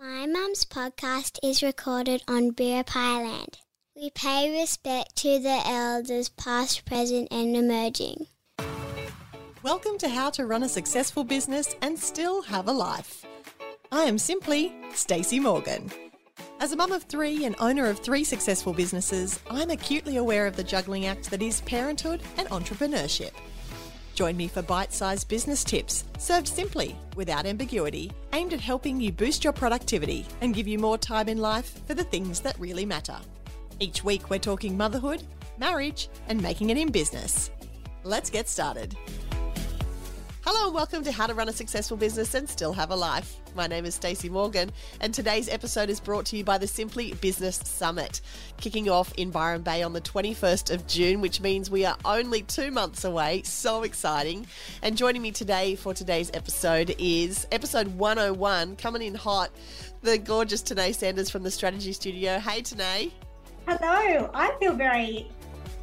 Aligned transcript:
My 0.00 0.26
mum's 0.26 0.64
podcast 0.64 1.40
is 1.42 1.60
recorded 1.60 2.22
on 2.28 2.52
Biripi 2.52 2.94
land. 2.94 3.58
We 3.96 4.10
pay 4.10 4.56
respect 4.56 5.16
to 5.16 5.40
the 5.40 5.60
elders, 5.66 6.28
past, 6.28 6.84
present, 6.84 7.26
and 7.32 7.56
emerging. 7.56 8.28
Welcome 9.64 9.98
to 9.98 10.08
How 10.08 10.30
to 10.30 10.46
Run 10.46 10.62
a 10.62 10.68
Successful 10.68 11.24
Business 11.24 11.74
and 11.82 11.98
Still 11.98 12.42
Have 12.42 12.68
a 12.68 12.72
Life. 12.72 13.26
I 13.90 14.04
am 14.04 14.18
simply 14.18 14.72
Stacey 14.94 15.40
Morgan. 15.40 15.90
As 16.60 16.70
a 16.70 16.76
mum 16.76 16.92
of 16.92 17.02
three 17.02 17.44
and 17.44 17.56
owner 17.58 17.86
of 17.86 17.98
three 17.98 18.22
successful 18.22 18.72
businesses, 18.72 19.40
I'm 19.50 19.70
acutely 19.70 20.18
aware 20.18 20.46
of 20.46 20.54
the 20.54 20.62
juggling 20.62 21.06
act 21.06 21.28
that 21.30 21.42
is 21.42 21.60
parenthood 21.62 22.22
and 22.36 22.48
entrepreneurship. 22.50 23.32
Join 24.18 24.36
me 24.36 24.48
for 24.48 24.62
bite 24.62 24.92
sized 24.92 25.28
business 25.28 25.62
tips, 25.62 26.02
served 26.18 26.48
simply, 26.48 26.96
without 27.14 27.46
ambiguity, 27.46 28.10
aimed 28.32 28.52
at 28.52 28.58
helping 28.58 29.00
you 29.00 29.12
boost 29.12 29.44
your 29.44 29.52
productivity 29.52 30.26
and 30.40 30.52
give 30.52 30.66
you 30.66 30.76
more 30.76 30.98
time 30.98 31.28
in 31.28 31.38
life 31.38 31.80
for 31.86 31.94
the 31.94 32.02
things 32.02 32.40
that 32.40 32.58
really 32.58 32.84
matter. 32.84 33.16
Each 33.78 34.02
week, 34.02 34.28
we're 34.28 34.40
talking 34.40 34.76
motherhood, 34.76 35.22
marriage, 35.56 36.08
and 36.26 36.42
making 36.42 36.70
it 36.70 36.76
in 36.76 36.90
business. 36.90 37.52
Let's 38.02 38.28
get 38.28 38.48
started. 38.48 38.96
Hello 40.50 40.64
and 40.64 40.74
welcome 40.74 41.04
to 41.04 41.12
How 41.12 41.26
to 41.26 41.34
Run 41.34 41.50
a 41.50 41.52
Successful 41.52 41.98
Business 41.98 42.32
and 42.32 42.48
Still 42.48 42.72
Have 42.72 42.90
a 42.90 42.96
Life. 42.96 43.36
My 43.54 43.66
name 43.66 43.84
is 43.84 43.94
Stacey 43.94 44.30
Morgan 44.30 44.72
and 44.98 45.12
today's 45.12 45.46
episode 45.46 45.90
is 45.90 46.00
brought 46.00 46.24
to 46.24 46.38
you 46.38 46.42
by 46.42 46.56
the 46.56 46.66
Simply 46.66 47.12
Business 47.12 47.56
Summit, 47.56 48.22
kicking 48.56 48.88
off 48.88 49.12
in 49.18 49.30
Byron 49.30 49.60
Bay 49.60 49.82
on 49.82 49.92
the 49.92 50.00
21st 50.00 50.72
of 50.72 50.86
June, 50.86 51.20
which 51.20 51.42
means 51.42 51.70
we 51.70 51.84
are 51.84 51.98
only 52.02 52.40
2 52.40 52.70
months 52.70 53.04
away. 53.04 53.42
So 53.42 53.82
exciting. 53.82 54.46
And 54.80 54.96
joining 54.96 55.20
me 55.20 55.32
today 55.32 55.74
for 55.74 55.92
today's 55.92 56.30
episode 56.32 56.94
is 56.98 57.46
episode 57.52 57.88
101 57.98 58.76
coming 58.76 59.02
in 59.02 59.16
hot, 59.16 59.50
the 60.00 60.16
gorgeous 60.16 60.62
Tahnee 60.62 60.94
Sanders 60.94 61.28
from 61.28 61.42
the 61.42 61.50
Strategy 61.50 61.92
Studio. 61.92 62.38
Hey 62.38 62.62
Tahnee. 62.62 63.10
Hello. 63.66 64.30
I 64.32 64.56
feel 64.58 64.72
very 64.72 65.30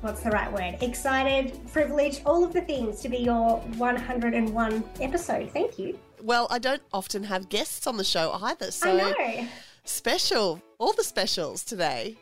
what's 0.05 0.21
the 0.21 0.29
right 0.29 0.51
word? 0.53 0.77
Excited, 0.81 1.59
privileged, 1.73 2.21
all 2.27 2.43
of 2.43 2.53
the 2.53 2.61
things 2.61 3.01
to 3.01 3.09
be 3.09 3.17
your 3.17 3.57
101 3.77 4.83
episode. 5.01 5.49
Thank 5.51 5.79
you. 5.79 5.97
Well, 6.21 6.45
I 6.51 6.59
don't 6.59 6.83
often 6.93 7.23
have 7.23 7.49
guests 7.49 7.87
on 7.87 7.97
the 7.97 8.03
show 8.03 8.37
either, 8.39 8.69
so 8.69 8.91
I 8.91 9.11
know. 9.11 9.47
special, 9.83 10.61
all 10.77 10.93
the 10.93 11.03
specials 11.03 11.63
today. 11.63 12.17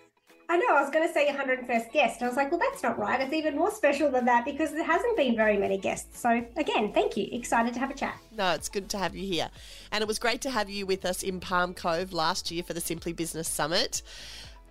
I 0.47 0.57
know, 0.57 0.75
I 0.75 0.81
was 0.81 0.91
going 0.91 1.05
to 1.05 1.13
say 1.13 1.27
101st 1.27 1.91
guest. 1.91 2.21
I 2.21 2.27
was 2.27 2.37
like, 2.37 2.51
well, 2.51 2.59
that's 2.59 2.83
not 2.83 2.97
right. 2.97 3.19
It's 3.19 3.33
even 3.33 3.57
more 3.57 3.71
special 3.71 4.09
than 4.09 4.23
that 4.25 4.45
because 4.45 4.71
there 4.71 4.83
hasn't 4.85 5.17
been 5.17 5.35
very 5.35 5.57
many 5.57 5.77
guests. 5.77 6.19
So, 6.19 6.45
again, 6.55 6.93
thank 6.93 7.17
you. 7.17 7.27
Excited 7.33 7.73
to 7.73 7.79
have 7.79 7.91
a 7.91 7.95
chat. 7.95 8.17
No, 8.31 8.51
it's 8.51 8.69
good 8.69 8.87
to 8.89 8.97
have 8.97 9.13
you 9.13 9.25
here. 9.25 9.49
And 9.91 10.01
it 10.01 10.07
was 10.07 10.19
great 10.19 10.39
to 10.41 10.51
have 10.51 10.69
you 10.69 10.85
with 10.85 11.03
us 11.05 11.21
in 11.21 11.41
Palm 11.41 11.73
Cove 11.73 12.13
last 12.13 12.49
year 12.49 12.63
for 12.63 12.73
the 12.73 12.81
Simply 12.81 13.11
Business 13.11 13.47
Summit. 13.49 14.03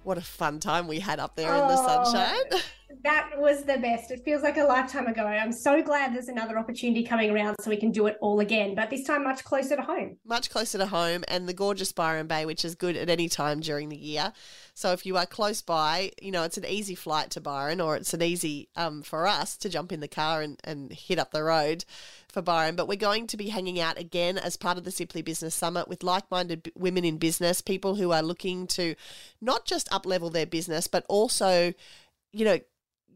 What 0.04 0.18
a 0.18 0.22
fun 0.22 0.58
time 0.58 0.88
we 0.88 0.98
had 0.98 1.20
up 1.20 1.36
there 1.36 1.52
in 1.52 1.68
the 1.68 1.76
Oh, 1.78 2.04
sunshine. 2.04 2.60
That 3.04 3.30
was 3.38 3.64
the 3.64 3.78
best. 3.78 4.10
It 4.10 4.22
feels 4.22 4.42
like 4.42 4.58
a 4.58 4.64
lifetime 4.64 5.06
ago. 5.06 5.24
I'm 5.24 5.50
so 5.50 5.82
glad 5.82 6.14
there's 6.14 6.28
another 6.28 6.58
opportunity 6.58 7.02
coming 7.02 7.30
around 7.30 7.56
so 7.60 7.70
we 7.70 7.78
can 7.78 7.90
do 7.90 8.06
it 8.06 8.16
all 8.20 8.38
again, 8.40 8.74
but 8.74 8.90
this 8.90 9.04
time 9.04 9.24
much 9.24 9.42
closer 9.44 9.76
to 9.76 9.82
home. 9.82 10.18
Much 10.26 10.50
closer 10.50 10.78
to 10.78 10.86
home 10.86 11.24
and 11.26 11.48
the 11.48 11.54
gorgeous 11.54 11.90
Byron 11.90 12.26
Bay, 12.26 12.44
which 12.44 12.64
is 12.64 12.74
good 12.74 12.96
at 12.96 13.08
any 13.08 13.28
time 13.28 13.60
during 13.60 13.88
the 13.88 13.96
year. 13.96 14.32
So 14.74 14.92
if 14.92 15.06
you 15.06 15.16
are 15.16 15.26
close 15.26 15.62
by, 15.62 16.12
you 16.20 16.30
know, 16.30 16.42
it's 16.44 16.58
an 16.58 16.66
easy 16.66 16.94
flight 16.94 17.30
to 17.30 17.40
Byron 17.40 17.80
or 17.80 17.96
it's 17.96 18.12
an 18.14 18.22
easy 18.22 18.68
um, 18.76 19.02
for 19.02 19.26
us 19.26 19.56
to 19.56 19.68
jump 19.70 19.90
in 19.90 20.00
the 20.00 20.06
car 20.06 20.42
and, 20.42 20.60
and 20.62 20.92
hit 20.92 21.18
up 21.18 21.32
the 21.32 21.42
road 21.42 21.84
for 22.32 22.42
Byron. 22.42 22.76
But 22.76 22.88
we're 22.88 22.96
going 22.96 23.26
to 23.28 23.36
be 23.36 23.48
hanging 23.48 23.78
out 23.78 23.98
again 23.98 24.38
as 24.38 24.56
part 24.56 24.78
of 24.78 24.84
the 24.84 24.90
Simply 24.90 25.22
Business 25.22 25.54
Summit 25.54 25.88
with 25.88 26.02
like 26.02 26.30
minded 26.30 26.64
b- 26.64 26.72
women 26.74 27.04
in 27.04 27.18
business, 27.18 27.60
people 27.60 27.94
who 27.96 28.10
are 28.10 28.22
looking 28.22 28.66
to 28.68 28.94
not 29.40 29.64
just 29.66 29.92
up 29.92 30.06
level 30.06 30.30
their 30.30 30.46
business, 30.46 30.86
but 30.86 31.04
also, 31.08 31.72
you 32.32 32.44
know, 32.44 32.58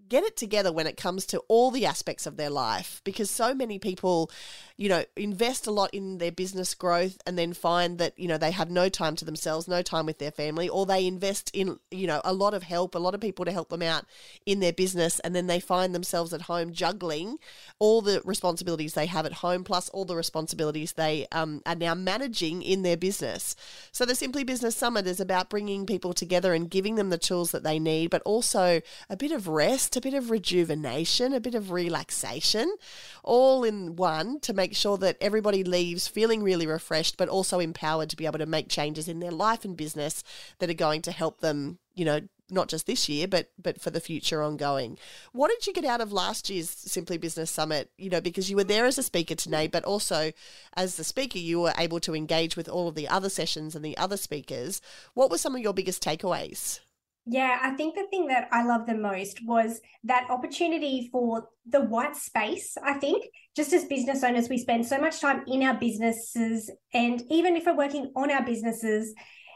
get 0.09 0.25
it 0.25 0.37
together 0.37 0.73
when 0.73 0.87
it 0.87 0.97
comes 0.97 1.27
to 1.27 1.39
all 1.49 1.71
the 1.71 1.87
aspects 1.87 2.27
of 2.27 2.37
their 2.37 2.51
life 2.51 3.01
because 3.05 3.31
so 3.31 3.55
many 3.55 3.79
people 3.79 4.31
you 4.77 4.89
know 4.89 5.05
invest 5.17 5.67
a 5.67 5.71
lot 5.71 5.93
in 5.93 6.19
their 6.19 6.33
business 6.33 6.75
growth 6.75 7.19
and 7.27 7.39
then 7.39 7.53
find 7.53 7.99
that 7.99 8.19
you 8.19 8.29
know 8.29 8.39
they 8.39 8.51
have 8.51 8.71
no 8.71 8.89
time 8.89 9.17
to 9.17 9.25
themselves 9.25 9.67
no 9.67 9.83
time 9.83 10.07
with 10.07 10.19
their 10.19 10.31
family 10.31 10.69
or 10.69 10.87
they 10.87 11.07
invest 11.07 11.51
in 11.55 11.79
you 11.91 12.07
know 12.07 12.21
a 12.25 12.33
lot 12.33 12.55
of 12.55 12.63
help 12.63 12.95
a 12.95 12.99
lot 12.99 13.15
of 13.15 13.21
people 13.21 13.45
to 13.45 13.53
help 13.53 13.69
them 13.69 13.83
out 13.83 14.05
in 14.45 14.61
their 14.61 14.73
business 14.73 15.19
and 15.21 15.35
then 15.35 15.47
they 15.47 15.61
find 15.61 15.95
themselves 15.95 16.33
at 16.33 16.43
home 16.43 16.73
juggling 16.73 17.39
all 17.79 18.01
the 18.01 18.23
responsibilities 18.25 18.95
they 18.95 19.07
have 19.07 19.27
at 19.27 19.35
home 19.35 19.65
plus 19.65 19.89
all 19.91 20.05
the 20.05 20.17
responsibilities 20.17 20.93
they 20.93 21.27
um, 21.33 21.63
are 21.67 21.75
now 21.75 21.95
managing 21.95 22.63
in 22.63 22.83
their 22.83 22.97
business. 22.97 23.57
So 23.93 24.05
the 24.05 24.15
simply 24.15 24.45
business 24.45 24.77
summit 24.77 25.07
is 25.07 25.21
about 25.21 25.51
bringing 25.51 25.87
people 25.87 26.13
together 26.13 26.55
and 26.55 26.71
giving 26.71 26.95
them 26.95 27.11
the 27.11 27.19
tools 27.19 27.51
that 27.53 27.65
they 27.65 27.79
need 27.79 28.11
but 28.11 28.23
also 28.23 28.81
a 29.11 29.17
bit 29.17 29.33
of 29.33 29.49
rest 29.49 29.96
a 29.97 30.01
bit 30.01 30.15
of 30.15 30.31
rejuvenation 30.31 31.33
a 31.33 31.41
bit 31.41 31.55
of 31.55 31.71
relaxation 31.71 32.75
all 33.23 33.65
in 33.65 33.97
one 33.97 34.39
to 34.41 34.53
make 34.53 34.75
sure 34.75 34.97
that 34.97 35.17
everybody 35.21 35.65
leaves 35.65 36.09
feeling 36.09 36.43
really 36.43 36.67
refreshed 36.67 37.17
but 37.17 37.29
also 37.29 37.59
empowered 37.59 38.11
to 38.11 38.17
be 38.17 38.27
able 38.27 38.39
to 38.39 38.47
make 38.47 38.69
changes 38.69 39.09
in 39.09 39.21
their 39.21 39.31
life 39.31 39.65
and 39.65 39.77
business 39.77 40.23
that 40.59 40.71
are 40.71 40.75
going 40.75 41.03
to 41.03 41.13
help 41.13 41.41
them 41.41 41.79
you 41.95 42.05
know 42.05 42.21
not 42.51 42.69
just 42.69 42.87
this 42.87 43.09
year 43.09 43.27
but 43.27 43.51
but 43.61 43.81
for 43.81 43.91
the 43.91 44.01
future 44.01 44.43
ongoing. 44.43 44.99
What 45.33 45.51
did 45.51 45.67
you 45.67 45.73
get 45.73 45.85
out 45.85 46.01
of 46.01 46.13
last 46.13 46.49
year's 46.49 46.71
simply 46.71 47.19
business 47.19 47.51
summit? 47.51 47.91
You 47.97 48.11
know 48.11 48.21
because 48.21 48.51
you 48.51 48.57
were 48.57 48.65
there 48.65 48.87
as 48.87 48.99
a 48.99 49.03
speaker 49.03 49.35
today 49.35 49.67
but 49.67 49.85
also 49.85 50.33
as 50.75 50.97
the 50.97 51.05
speaker 51.05 51.39
you 51.39 51.61
were 51.61 51.75
able 51.79 52.01
to 52.01 52.15
engage 52.15 52.57
with 52.57 52.69
all 52.69 52.89
of 52.89 52.95
the 52.95 53.09
other 53.09 53.29
sessions 53.29 53.75
and 53.75 53.85
the 53.85 53.97
other 53.97 54.17
speakers. 54.17 54.81
What 55.15 55.31
were 55.31 55.39
some 55.39 55.55
of 55.55 55.61
your 55.61 55.75
biggest 55.75 56.03
takeaways 56.03 56.81
Yeah, 57.29 57.59
I 57.61 57.71
think 57.73 57.97
the 57.97 58.07
thing 58.09 58.29
that 58.29 58.49
I 58.53 58.63
love 58.63 58.87
the 58.87 58.95
most 58.95 59.45
was 59.45 59.81
that 60.05 60.31
opportunity 60.31 61.09
for 61.11 61.49
the 61.69 61.81
white 61.81 62.15
space. 62.15 62.77
I 62.83 62.95
think 62.95 63.25
just 63.57 63.73
as 63.73 63.85
business 63.85 64.23
owners, 64.23 64.49
we 64.49 64.59
spend 64.59 64.87
so 64.87 64.99
much 64.99 65.21
time 65.21 65.43
in 65.49 65.65
our 65.65 65.75
businesses, 65.75 66.71
and 66.95 67.23
even 67.29 67.57
if 67.57 67.67
we're 67.67 67.77
working 67.77 68.13
on 68.15 68.31
our 68.31 68.45
businesses, 68.45 69.13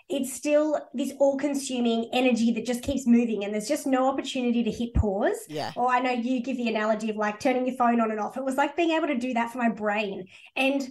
it's 0.09 0.33
still 0.33 0.81
this 0.93 1.13
all 1.21 1.39
consuming 1.39 2.11
energy 2.13 2.53
that 2.55 2.67
just 2.67 2.83
keeps 2.83 3.07
moving, 3.07 3.45
and 3.45 3.55
there's 3.55 3.69
just 3.69 3.87
no 3.87 4.09
opportunity 4.09 4.65
to 4.65 4.71
hit 4.71 4.93
pause. 4.95 5.39
yeah 5.49 5.71
Or 5.77 5.89
I 5.89 6.01
know 6.01 6.11
you 6.11 6.43
give 6.43 6.57
the 6.57 6.69
analogy 6.69 7.11
of 7.11 7.17
like 7.17 7.39
turning 7.39 7.69
your 7.69 7.77
phone 7.77 8.01
on 8.01 8.11
and 8.11 8.19
off. 8.19 8.37
It 8.37 8.45
was 8.45 8.57
like 8.57 8.77
being 8.77 8.91
able 8.91 9.07
to 9.07 9.17
do 9.17 9.33
that 9.35 9.53
for 9.53 9.59
my 9.59 9.69
brain. 9.69 10.27
And 10.57 10.83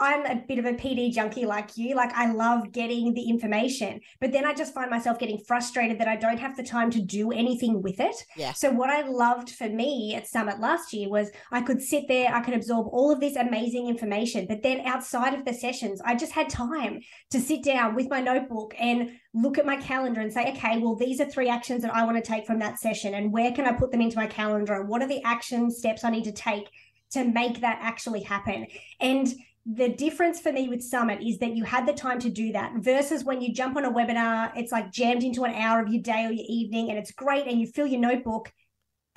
I'm 0.00 0.26
a 0.26 0.42
bit 0.46 0.58
of 0.58 0.64
a 0.64 0.72
PD 0.72 1.12
junkie 1.12 1.46
like 1.46 1.76
you. 1.76 1.94
Like 1.94 2.12
I 2.14 2.32
love 2.32 2.72
getting 2.72 3.14
the 3.14 3.28
information, 3.28 4.00
but 4.20 4.32
then 4.32 4.44
I 4.44 4.54
just 4.54 4.74
find 4.74 4.90
myself 4.90 5.18
getting 5.18 5.38
frustrated 5.46 5.98
that 6.00 6.08
I 6.08 6.16
don't 6.16 6.38
have 6.38 6.56
the 6.56 6.62
time 6.62 6.90
to 6.92 7.00
do 7.00 7.32
anything 7.32 7.82
with 7.82 8.00
it. 8.00 8.16
Yeah. 8.36 8.52
So 8.52 8.70
what 8.70 8.90
I 8.90 9.08
loved 9.08 9.50
for 9.50 9.68
me 9.68 10.14
at 10.14 10.26
Summit 10.26 10.60
last 10.60 10.92
year 10.92 11.08
was 11.08 11.30
I 11.50 11.62
could 11.62 11.82
sit 11.82 12.08
there, 12.08 12.34
I 12.34 12.40
could 12.40 12.54
absorb 12.54 12.88
all 12.90 13.10
of 13.12 13.20
this 13.20 13.36
amazing 13.36 13.88
information, 13.88 14.46
but 14.48 14.62
then 14.62 14.80
outside 14.86 15.34
of 15.34 15.44
the 15.44 15.54
sessions, 15.54 16.00
I 16.04 16.14
just 16.14 16.32
had 16.32 16.48
time 16.48 17.00
to 17.30 17.40
sit 17.40 17.62
down 17.62 17.94
with 17.94 18.08
my 18.08 18.20
notebook 18.20 18.74
and 18.78 19.10
look 19.34 19.58
at 19.58 19.66
my 19.66 19.76
calendar 19.76 20.20
and 20.20 20.32
say, 20.32 20.52
okay, 20.52 20.78
well, 20.78 20.96
these 20.96 21.20
are 21.20 21.26
three 21.26 21.48
actions 21.48 21.82
that 21.82 21.94
I 21.94 22.04
want 22.04 22.16
to 22.16 22.22
take 22.22 22.46
from 22.46 22.58
that 22.60 22.78
session. 22.78 23.14
And 23.14 23.32
where 23.32 23.52
can 23.52 23.66
I 23.66 23.72
put 23.72 23.92
them 23.92 24.00
into 24.00 24.16
my 24.16 24.26
calendar? 24.26 24.74
And 24.74 24.88
what 24.88 25.02
are 25.02 25.08
the 25.08 25.22
action 25.22 25.70
steps 25.70 26.04
I 26.04 26.10
need 26.10 26.24
to 26.24 26.32
take 26.32 26.68
to 27.12 27.24
make 27.24 27.60
that 27.60 27.78
actually 27.80 28.22
happen? 28.22 28.66
And 29.00 29.32
the 29.70 29.90
difference 29.90 30.40
for 30.40 30.50
me 30.50 30.68
with 30.68 30.82
Summit 30.82 31.20
is 31.22 31.38
that 31.38 31.54
you 31.54 31.62
had 31.62 31.86
the 31.86 31.92
time 31.92 32.18
to 32.20 32.30
do 32.30 32.52
that 32.52 32.72
versus 32.76 33.24
when 33.24 33.42
you 33.42 33.52
jump 33.52 33.76
on 33.76 33.84
a 33.84 33.92
webinar, 33.92 34.50
it's 34.56 34.72
like 34.72 34.90
jammed 34.90 35.22
into 35.22 35.44
an 35.44 35.54
hour 35.54 35.82
of 35.82 35.88
your 35.88 36.02
day 36.02 36.24
or 36.24 36.32
your 36.32 36.46
evening 36.48 36.88
and 36.88 36.98
it's 36.98 37.12
great 37.12 37.46
and 37.46 37.60
you 37.60 37.66
fill 37.66 37.86
your 37.86 38.00
notebook 38.00 38.50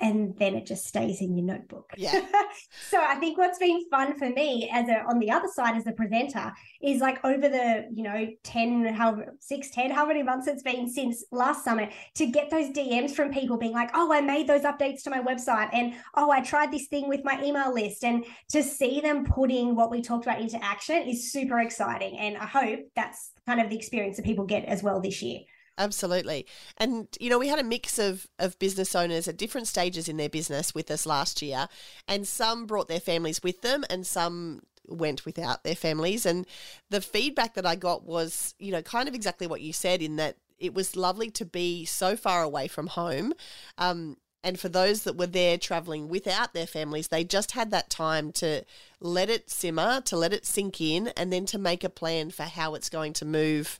and 0.02 0.36
then 0.36 0.56
it 0.56 0.66
just 0.66 0.84
stays 0.84 1.20
in 1.20 1.36
your 1.36 1.46
notebook. 1.46 1.92
Yeah. 1.96 2.20
so 2.90 3.00
I 3.00 3.14
think 3.14 3.38
what's 3.38 3.58
been 3.58 3.88
fun 3.88 4.18
for 4.18 4.28
me 4.28 4.68
as 4.72 4.88
a 4.88 5.04
on 5.08 5.20
the 5.20 5.30
other 5.30 5.48
side 5.48 5.76
as 5.76 5.86
a 5.86 5.92
presenter 5.92 6.52
is 6.82 7.00
like 7.00 7.24
over 7.24 7.48
the, 7.48 7.88
you 7.94 8.02
know, 8.02 8.26
10, 8.42 8.92
how 8.92 9.16
six, 9.38 9.70
10, 9.70 9.92
how 9.92 10.04
many 10.04 10.24
months 10.24 10.48
it's 10.48 10.64
been 10.64 10.90
since 10.90 11.24
last 11.30 11.64
summit 11.64 11.92
to 12.16 12.26
get 12.26 12.50
those 12.50 12.70
DMs 12.70 13.12
from 13.12 13.32
people 13.32 13.56
being 13.56 13.72
like, 13.72 13.90
oh, 13.94 14.12
I 14.12 14.20
made 14.20 14.48
those 14.48 14.62
updates 14.62 15.04
to 15.04 15.10
my 15.10 15.22
website 15.22 15.70
and 15.72 15.94
oh, 16.16 16.30
I 16.30 16.40
tried 16.40 16.72
this 16.72 16.88
thing 16.88 17.08
with 17.08 17.20
my 17.24 17.40
email 17.42 17.72
list. 17.72 18.02
And 18.02 18.24
to 18.50 18.62
see 18.62 19.00
them 19.00 19.24
putting 19.24 19.76
what 19.76 19.92
we 19.92 20.02
talked 20.02 20.26
about 20.26 20.40
into 20.40 20.62
action 20.62 21.08
is 21.08 21.30
super 21.30 21.60
exciting. 21.60 22.18
And 22.18 22.36
I 22.36 22.46
hope 22.46 22.80
that's 22.96 23.30
kind 23.46 23.60
of 23.60 23.70
the 23.70 23.76
experience 23.76 24.16
that 24.16 24.26
people 24.26 24.46
get 24.46 24.64
as 24.64 24.82
well 24.82 25.00
this 25.00 25.22
year. 25.22 25.40
Absolutely. 25.78 26.46
And 26.76 27.08
you 27.18 27.30
know, 27.30 27.38
we 27.38 27.48
had 27.48 27.58
a 27.58 27.64
mix 27.64 27.98
of 27.98 28.26
of 28.38 28.58
business 28.58 28.94
owners 28.94 29.26
at 29.26 29.36
different 29.36 29.66
stages 29.66 30.08
in 30.08 30.16
their 30.16 30.28
business 30.28 30.74
with 30.74 30.90
us 30.90 31.06
last 31.06 31.40
year, 31.42 31.68
and 32.06 32.26
some 32.26 32.66
brought 32.66 32.88
their 32.88 33.00
families 33.00 33.42
with 33.42 33.62
them 33.62 33.84
and 33.88 34.06
some 34.06 34.62
went 34.88 35.24
without 35.24 35.62
their 35.62 35.76
families 35.76 36.26
and 36.26 36.44
the 36.90 37.00
feedback 37.00 37.54
that 37.54 37.64
I 37.64 37.76
got 37.76 38.04
was, 38.04 38.54
you 38.58 38.72
know, 38.72 38.82
kind 38.82 39.08
of 39.08 39.14
exactly 39.14 39.46
what 39.46 39.60
you 39.60 39.72
said 39.72 40.02
in 40.02 40.16
that 40.16 40.36
it 40.58 40.74
was 40.74 40.96
lovely 40.96 41.30
to 41.30 41.44
be 41.44 41.84
so 41.84 42.16
far 42.16 42.42
away 42.42 42.68
from 42.68 42.88
home. 42.88 43.32
Um, 43.78 44.16
and 44.44 44.58
for 44.58 44.68
those 44.68 45.04
that 45.04 45.16
were 45.16 45.26
there 45.26 45.56
traveling 45.56 46.08
without 46.08 46.52
their 46.52 46.66
families, 46.66 47.08
they 47.08 47.22
just 47.24 47.52
had 47.52 47.70
that 47.70 47.90
time 47.90 48.32
to 48.32 48.64
let 49.00 49.30
it 49.30 49.50
simmer, 49.50 50.00
to 50.02 50.16
let 50.16 50.32
it 50.32 50.44
sink 50.44 50.80
in, 50.80 51.08
and 51.16 51.32
then 51.32 51.46
to 51.46 51.58
make 51.58 51.84
a 51.84 51.88
plan 51.88 52.30
for 52.30 52.42
how 52.42 52.74
it's 52.74 52.88
going 52.88 53.12
to 53.14 53.24
move 53.24 53.78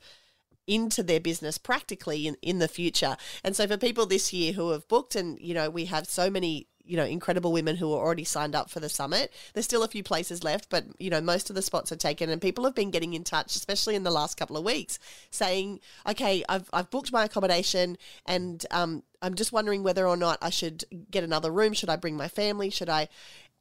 into 0.66 1.02
their 1.02 1.20
business 1.20 1.58
practically 1.58 2.26
in, 2.26 2.36
in 2.42 2.58
the 2.58 2.68
future. 2.68 3.16
And 3.42 3.56
so 3.56 3.66
for 3.66 3.76
people 3.76 4.06
this 4.06 4.32
year 4.32 4.52
who 4.52 4.70
have 4.70 4.88
booked, 4.88 5.16
and 5.16 5.38
you 5.40 5.54
know, 5.54 5.70
we 5.70 5.86
have 5.86 6.06
so 6.06 6.30
many 6.30 6.68
you 6.84 6.96
know 6.96 7.04
incredible 7.04 7.52
women 7.52 7.76
who 7.76 7.92
are 7.92 8.04
already 8.04 8.24
signed 8.24 8.56
up 8.56 8.68
for 8.68 8.80
the 8.80 8.88
summit 8.88 9.32
there's 9.54 9.64
still 9.64 9.84
a 9.84 9.88
few 9.88 10.02
places 10.02 10.42
left 10.42 10.68
but 10.68 10.84
you 10.98 11.10
know 11.10 11.20
most 11.20 11.48
of 11.48 11.54
the 11.54 11.62
spots 11.62 11.92
are 11.92 11.96
taken 11.96 12.28
and 12.28 12.42
people 12.42 12.64
have 12.64 12.74
been 12.74 12.90
getting 12.90 13.14
in 13.14 13.22
touch 13.22 13.54
especially 13.54 13.94
in 13.94 14.02
the 14.02 14.10
last 14.10 14.36
couple 14.36 14.56
of 14.56 14.64
weeks 14.64 14.98
saying 15.30 15.78
okay 16.08 16.42
i've, 16.48 16.68
I've 16.72 16.90
booked 16.90 17.12
my 17.12 17.26
accommodation 17.26 17.96
and 18.26 18.66
um, 18.72 19.04
i'm 19.22 19.36
just 19.36 19.52
wondering 19.52 19.84
whether 19.84 20.08
or 20.08 20.16
not 20.16 20.38
i 20.42 20.50
should 20.50 20.84
get 21.10 21.22
another 21.24 21.50
room. 21.50 21.72
Should 21.72 21.90
i 21.90 21.96
bring 21.96 22.16
my 22.16 22.28
family? 22.28 22.70
Should 22.70 22.88
i? 22.88 23.08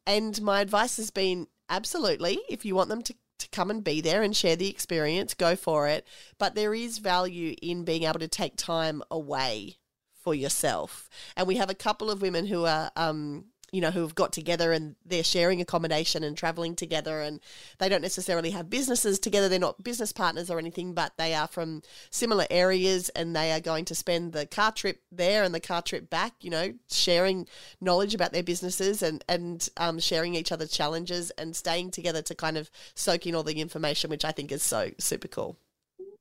And 0.06 0.42
my 0.42 0.62
advice 0.62 0.98
has 0.98 1.12
been 1.12 1.48
absolutely. 1.70 2.40
If 2.50 2.66
you 2.66 2.76
want 2.76 2.90
them 2.90 3.04
to 3.04 3.14
to 3.42 3.50
come 3.50 3.70
and 3.70 3.84
be 3.84 4.02
there 4.02 4.24
and 4.24 4.36
share 4.36 4.56
the 4.56 4.70
experience, 4.70 5.34
go 5.34 5.56
for 5.56 5.88
it. 5.88 6.08
But 6.38 6.56
there 6.56 6.74
is 6.74 6.98
value 6.98 7.56
in 7.62 7.84
being 7.84 8.04
able 8.04 8.20
to 8.20 8.28
take 8.28 8.56
time 8.56 9.04
away 9.12 9.78
for 10.22 10.34
yourself. 10.34 11.10
And 11.36 11.48
we 11.48 11.56
have 11.56 11.70
a 11.70 11.76
couple 11.76 12.10
of 12.10 12.22
women 12.22 12.46
who 12.46 12.66
are, 12.66 12.92
um, 12.96 13.46
you 13.72 13.80
know, 13.80 13.92
who 13.92 14.02
have 14.02 14.16
got 14.16 14.34
together 14.34 14.72
and 14.74 14.96
they're 15.06 15.24
sharing 15.24 15.62
accommodation 15.62 16.24
and 16.24 16.38
traveling 16.38 16.76
together. 16.76 17.22
And 17.22 17.40
they 17.80 17.88
don't 17.88 18.02
necessarily 18.02 18.52
have 18.52 18.70
businesses 18.70 19.18
together. 19.18 19.48
They're 19.48 19.60
not 19.60 19.84
business 19.84 20.12
partners 20.12 20.50
or 20.50 20.60
anything, 20.60 20.94
but 20.94 21.14
they 21.18 21.34
are 21.34 21.48
from 21.48 21.82
similar 22.10 22.46
areas 22.50 23.10
and 23.10 23.36
they 23.36 23.52
are 23.52 23.62
going 23.62 23.86
to 23.86 23.96
spend 23.96 24.34
the 24.34 24.46
car 24.46 24.72
trip 24.72 25.02
there 25.12 25.44
and 25.44 25.56
the 25.56 25.60
car 25.60 25.82
trip 25.82 26.10
back, 26.10 26.34
you 26.42 26.50
know, 26.50 26.74
sharing 26.90 27.48
knowledge 27.80 28.14
about 28.14 28.34
their 28.34 28.44
businesses 28.44 29.02
and, 29.02 29.24
and 29.30 29.70
um, 29.78 30.00
sharing 30.00 30.36
each 30.36 30.52
other's 30.52 30.72
challenges 30.72 31.32
and 31.32 31.56
staying 31.56 31.92
together 31.92 32.22
to 32.22 32.36
kind 32.36 32.58
of 32.58 32.70
soak 32.94 33.26
in 33.26 33.36
all 33.36 33.44
the 33.44 33.62
information, 33.62 34.10
which 34.10 34.26
I 34.26 34.32
think 34.32 34.52
is 34.52 34.64
so 34.64 34.92
super 34.98 35.28
cool 35.28 35.58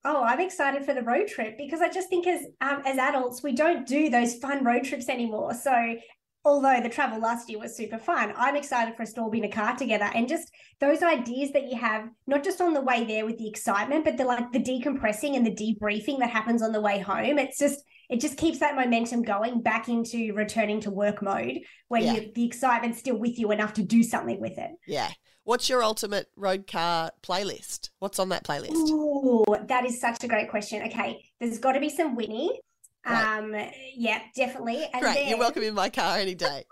oh 0.04 0.22
i'm 0.22 0.40
excited 0.40 0.84
for 0.84 0.94
the 0.94 1.02
road 1.02 1.26
trip 1.26 1.56
because 1.58 1.80
i 1.80 1.88
just 1.88 2.08
think 2.08 2.26
as 2.26 2.46
um, 2.60 2.82
as 2.86 2.96
adults 2.98 3.42
we 3.42 3.52
don't 3.52 3.86
do 3.86 4.08
those 4.08 4.34
fun 4.36 4.64
road 4.64 4.82
trips 4.82 5.08
anymore 5.08 5.52
so 5.54 5.96
although 6.44 6.80
the 6.80 6.88
travel 6.88 7.20
last 7.20 7.48
year 7.48 7.58
was 7.58 7.76
super 7.76 7.98
fun 7.98 8.32
i'm 8.36 8.56
excited 8.56 8.94
for 8.96 9.02
us 9.02 9.12
to 9.12 9.20
all 9.20 9.30
be 9.30 9.38
in 9.38 9.44
a 9.44 9.50
car 9.50 9.76
together 9.76 10.10
and 10.14 10.28
just 10.28 10.50
those 10.80 11.02
ideas 11.02 11.50
that 11.52 11.68
you 11.68 11.76
have 11.76 12.08
not 12.26 12.42
just 12.42 12.60
on 12.60 12.72
the 12.72 12.80
way 12.80 13.04
there 13.04 13.26
with 13.26 13.38
the 13.38 13.48
excitement 13.48 14.04
but 14.04 14.16
the 14.16 14.24
like 14.24 14.50
the 14.52 14.58
decompressing 14.58 15.36
and 15.36 15.46
the 15.46 15.50
debriefing 15.50 16.18
that 16.18 16.30
happens 16.30 16.62
on 16.62 16.72
the 16.72 16.80
way 16.80 16.98
home 16.98 17.38
it's 17.38 17.58
just 17.58 17.84
it 18.08 18.20
just 18.20 18.36
keeps 18.36 18.58
that 18.58 18.74
momentum 18.74 19.22
going 19.22 19.60
back 19.60 19.88
into 19.88 20.32
returning 20.34 20.80
to 20.80 20.90
work 20.90 21.22
mode 21.22 21.58
where 21.88 22.02
yeah. 22.02 22.14
you, 22.14 22.32
the 22.34 22.44
excitement's 22.44 22.98
still 22.98 23.16
with 23.16 23.38
you 23.38 23.52
enough 23.52 23.74
to 23.74 23.82
do 23.82 24.02
something 24.02 24.40
with 24.40 24.56
it 24.58 24.70
yeah 24.86 25.10
What's 25.44 25.68
your 25.68 25.82
ultimate 25.82 26.28
road 26.36 26.66
car 26.66 27.10
playlist? 27.22 27.90
What's 27.98 28.18
on 28.18 28.28
that 28.28 28.44
playlist? 28.44 28.90
Ooh, 28.90 29.44
that 29.66 29.84
is 29.84 30.00
such 30.00 30.22
a 30.22 30.28
great 30.28 30.50
question. 30.50 30.82
Okay, 30.82 31.24
there's 31.40 31.58
got 31.58 31.72
to 31.72 31.80
be 31.80 31.88
some 31.88 32.14
Whitney. 32.14 32.60
Right. 33.06 33.38
Um, 33.38 33.54
yeah, 33.94 34.20
definitely. 34.36 34.84
And 34.92 35.02
Great, 35.02 35.14
then, 35.14 35.28
you're 35.28 35.38
welcome 35.38 35.62
in 35.62 35.74
my 35.74 35.88
car 35.88 36.18
any 36.18 36.34
day. 36.34 36.64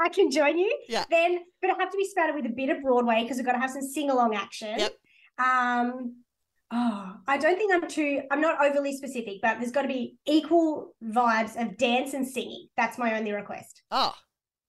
I 0.00 0.08
can 0.08 0.30
join 0.30 0.58
you. 0.58 0.76
Yeah. 0.88 1.04
Then, 1.10 1.38
but 1.60 1.70
I 1.70 1.74
have 1.78 1.90
to 1.90 1.96
be 1.96 2.06
spouted 2.08 2.34
with 2.34 2.46
a 2.46 2.54
bit 2.54 2.70
of 2.70 2.82
Broadway 2.82 3.22
because 3.22 3.36
we've 3.36 3.46
got 3.46 3.52
to 3.52 3.60
have 3.60 3.70
some 3.70 3.82
sing 3.82 4.10
along 4.10 4.34
action. 4.34 4.76
Yep. 4.78 4.92
Um, 5.38 6.16
oh, 6.72 7.14
I 7.28 7.38
don't 7.38 7.56
think 7.56 7.72
I'm 7.72 7.88
too. 7.88 8.22
I'm 8.30 8.40
not 8.40 8.64
overly 8.64 8.96
specific, 8.96 9.36
but 9.42 9.58
there's 9.60 9.70
got 9.70 9.82
to 9.82 9.88
be 9.88 10.16
equal 10.26 10.94
vibes 11.04 11.60
of 11.60 11.76
dance 11.78 12.14
and 12.14 12.26
singing. 12.26 12.66
That's 12.76 12.98
my 12.98 13.16
only 13.16 13.32
request. 13.32 13.82
Oh, 13.92 14.14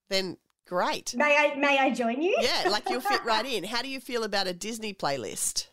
then 0.09 0.37
Great. 0.65 1.13
May 1.15 1.35
I 1.37 1.55
may 1.55 1.77
I 1.77 1.91
join 1.91 2.21
you? 2.21 2.35
Yeah, 2.39 2.69
like 2.69 2.89
you'll 2.89 3.01
fit 3.01 3.23
right 3.25 3.45
in. 3.45 3.63
How 3.63 3.81
do 3.81 3.89
you 3.89 3.99
feel 3.99 4.23
about 4.23 4.47
a 4.47 4.53
Disney 4.53 4.93
playlist? 4.93 5.67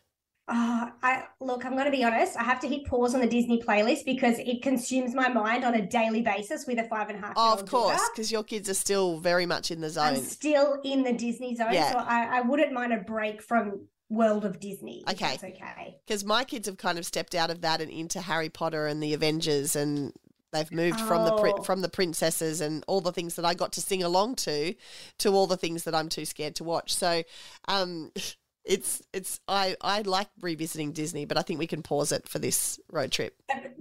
Uh, 0.51 0.91
I 1.03 1.25
look, 1.41 1.65
I'm 1.65 1.73
going 1.73 1.85
to 1.85 1.91
be 1.91 2.03
honest. 2.03 2.37
I 2.37 2.43
have 2.43 2.61
to 2.61 2.69
hit 2.69 2.85
pause 2.85 3.15
on 3.15 3.21
the 3.21 3.27
Disney 3.27 3.63
playlist 3.63 4.05
because 4.05 4.39
it 4.41 4.63
consumes 4.63 5.15
my 5.15 5.29
mind 5.29 5.65
on 5.65 5.75
a 5.75 5.87
daily 5.87 6.23
basis 6.23 6.67
with 6.67 6.79
a 6.79 6.85
five 6.85 7.09
and 7.09 7.19
a 7.19 7.21
half. 7.21 7.35
Oh, 7.37 7.55
of 7.55 7.67
course, 7.67 8.01
because 8.13 8.33
your 8.33 8.43
kids 8.43 8.69
are 8.69 8.75
still 8.75 9.19
very 9.19 9.47
much 9.47 9.71
in 9.71 9.81
the 9.81 9.91
zone. 9.91 10.05
I'm 10.05 10.17
still 10.17 10.81
in 10.85 11.05
the 11.05 11.13
Disney 11.13 11.55
zone, 11.55 11.73
yeah. 11.73 11.93
so 11.93 11.99
I, 11.99 12.39
I 12.39 12.41
wouldn't 12.41 12.73
mind 12.73 12.93
a 12.93 12.99
break 12.99 13.43
from 13.43 13.87
world 14.09 14.45
of 14.45 14.59
Disney. 14.59 15.05
Okay, 15.09 15.35
okay. 15.35 15.97
Because 16.05 16.25
my 16.25 16.43
kids 16.43 16.67
have 16.67 16.79
kind 16.79 16.99
of 16.99 17.07
stepped 17.07 17.37
out 17.37 17.51
of 17.51 17.61
that 17.61 17.81
and 17.81 17.91
into 17.91 18.21
Harry 18.21 18.49
Potter 18.49 18.89
and 18.89 19.01
the 19.01 19.15
Avengers 19.15 19.77
and 19.77 20.13
They've 20.53 20.73
moved 20.73 20.99
oh. 21.01 21.07
from 21.07 21.25
the 21.25 21.33
oh. 21.33 21.63
from 21.63 21.81
the 21.81 21.89
princesses 21.89 22.61
and 22.61 22.85
all 22.89 23.01
the 23.01 23.13
things 23.13 23.37
that 23.37 23.45
I 23.45 23.55
got 23.55 23.73
to 23.75 23.81
sing 23.81 24.03
along 24.03 24.37
to, 24.37 24.75
to 25.19 25.33
all 25.33 25.47
the 25.47 25.57
things 25.57 25.85
that 25.85 25.95
I'm 25.95 26.09
too 26.09 26.25
scared 26.25 26.57
to 26.57 26.65
watch. 26.65 26.93
So, 26.93 27.23
um, 27.69 28.11
it's 28.71 29.03
it's 29.13 29.41
I 29.49 29.77
I 29.81 30.03
like 30.03 30.29
revisiting 30.41 30.93
Disney, 30.93 31.25
but 31.25 31.37
I 31.37 31.43
think 31.43 31.59
we 31.59 31.67
can 31.67 31.83
pause 31.83 32.13
it 32.13 32.29
for 32.29 32.39
this 32.39 32.79
road 32.91 33.11
trip. 33.11 33.35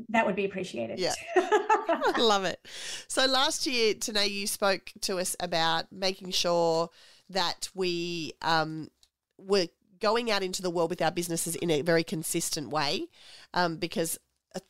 That 0.09 0.25
would 0.25 0.35
be 0.35 0.45
appreciated. 0.45 0.99
Yeah, 0.99 1.13
I 1.35 2.15
love 2.17 2.43
it. 2.43 2.59
So 3.07 3.27
last 3.27 3.67
year, 3.67 3.93
Tahnee, 3.93 4.31
you 4.31 4.47
spoke 4.47 4.91
to 5.01 5.19
us 5.19 5.35
about 5.39 5.91
making 5.91 6.31
sure 6.31 6.89
that 7.29 7.69
we 7.75 8.33
um, 8.41 8.89
were 9.37 9.67
going 9.99 10.31
out 10.31 10.41
into 10.41 10.63
the 10.63 10.71
world 10.71 10.89
with 10.89 11.03
our 11.03 11.11
businesses 11.11 11.55
in 11.55 11.69
a 11.69 11.83
very 11.83 12.03
consistent 12.03 12.69
way, 12.69 13.05
um, 13.53 13.77
because 13.77 14.17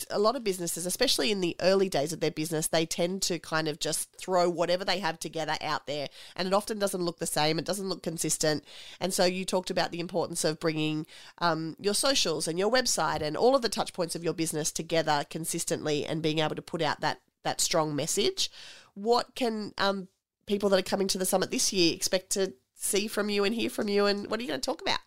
a, 0.10 0.20
lot 0.20 0.36
of 0.36 0.44
businesses, 0.44 0.86
especially 0.86 1.32
in 1.32 1.42
the 1.42 1.56
early 1.62 1.90
days 1.90 2.12
of 2.12 2.20
their 2.20 2.32
business, 2.32 2.68
they 2.68 2.86
tend 2.86 3.22
to 3.24 3.40
kind 3.40 3.68
of 3.68 3.80
just 3.80 4.14
throw 4.18 4.50
whatever 4.50 4.84
they 4.84 5.00
have 5.00 5.20
together 5.20 5.56
out 5.62 5.88
there. 5.88 6.10
And 6.36 6.48
it 6.48 6.54
often 6.54 6.80
doesn't 6.80 7.02
look 7.04 7.20
the 7.20 7.26
same, 7.26 7.60
it 7.60 7.66
doesn't 7.66 7.88
look 7.88 8.04
consistent. 8.04 8.64
And 9.00 9.14
so 9.14 9.26
you 9.26 9.46
talked 9.46 9.70
about 9.70 9.92
the 9.92 10.00
importance 10.00 10.44
of 10.44 10.60
bringing 10.60 11.06
um, 11.40 11.76
your 11.80 11.94
socials 11.94 12.48
and 12.48 12.60
your 12.60 12.72
website 12.72 13.22
and 13.22 13.38
all 13.38 13.56
of 13.56 13.62
the 13.62 13.70
touch 13.70 13.94
points 13.94 14.16
of 14.16 14.24
your 14.24 14.34
business 14.34 14.72
together 14.72 15.26
consistently 15.30 16.06
and 16.06 16.22
being 16.22 16.40
able 16.40 16.56
to 16.56 16.62
put 16.62 16.82
out 16.82 17.02
that, 17.02 17.22
that 17.44 17.62
strong 17.62 17.96
message. 17.96 18.52
What 18.96 19.36
can 19.36 19.74
um, 19.78 20.10
people 20.46 20.70
that 20.70 20.80
are 20.80 20.84
coming 20.84 21.08
to 21.10 21.18
the 21.18 21.26
summit 21.26 21.52
this 21.52 21.72
year 21.72 21.94
expect 21.94 22.32
to 22.32 22.54
see 22.76 23.08
from 23.08 23.30
you 23.30 23.46
and 23.46 23.56
hear 23.56 23.70
from 23.70 23.88
you? 23.88 24.06
And 24.06 24.30
what 24.30 24.40
are 24.40 24.44
you 24.44 24.50
going 24.50 24.60
to 24.60 24.66
talk 24.66 24.82
about? 24.82 25.00